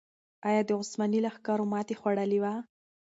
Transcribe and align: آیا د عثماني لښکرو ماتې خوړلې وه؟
آیا 0.47 0.61
د 0.67 0.71
عثماني 0.79 1.19
لښکرو 1.25 1.65
ماتې 1.73 1.95
خوړلې 1.99 2.39
وه؟ 2.43 2.53